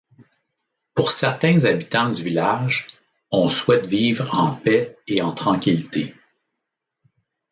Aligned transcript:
Pour 0.95 1.11
certains 1.11 1.63
habitants 1.65 2.11
du 2.11 2.23
village, 2.23 2.87
on 3.29 3.49
souhaite 3.49 3.85
vivre 3.85 4.35
en 4.35 4.51
paix 4.55 4.97
et 5.05 5.21
en 5.21 5.31
tranquillité. 5.31 6.15